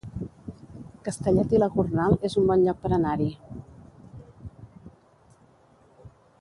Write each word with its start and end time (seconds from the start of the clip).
Castellet 1.07 1.53
i 1.55 1.59
la 1.59 1.67
Gornal 1.75 2.17
es 2.31 2.39
un 2.43 2.49
bon 2.53 2.65
lloc 2.65 2.81
per 2.85 2.93
anar-hi 2.99 3.29